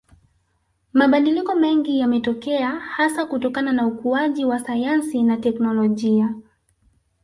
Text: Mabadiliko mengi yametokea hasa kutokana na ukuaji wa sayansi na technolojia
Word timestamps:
Mabadiliko 0.93 1.55
mengi 1.55 1.99
yametokea 1.99 2.69
hasa 2.69 3.25
kutokana 3.25 3.71
na 3.73 3.87
ukuaji 3.87 4.45
wa 4.45 4.59
sayansi 4.59 5.23
na 5.23 5.37
technolojia 5.37 6.33